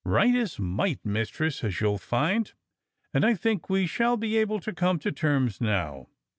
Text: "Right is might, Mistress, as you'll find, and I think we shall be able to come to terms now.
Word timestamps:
"Right 0.03 0.33
is 0.33 0.57
might, 0.57 1.05
Mistress, 1.05 1.63
as 1.63 1.79
you'll 1.79 1.99
find, 1.99 2.51
and 3.13 3.23
I 3.23 3.35
think 3.35 3.69
we 3.69 3.85
shall 3.85 4.17
be 4.17 4.35
able 4.37 4.59
to 4.61 4.73
come 4.73 4.97
to 4.97 5.11
terms 5.11 5.61
now. 5.61 6.07